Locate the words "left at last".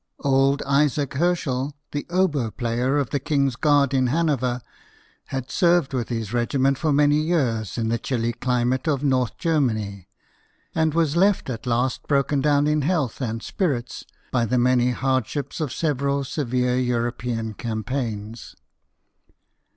11.15-12.07